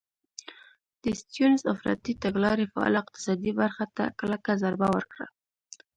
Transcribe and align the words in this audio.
د 1.03 1.05
سټیونز 1.19 1.61
افراطي 1.73 2.13
تګلارې 2.23 2.65
فعاله 2.71 2.97
اقتصادي 3.03 3.51
برخه 3.61 3.85
ته 3.95 4.03
کلکه 4.19 4.51
ضربه 4.63 4.87
ورکړه. 4.95 5.25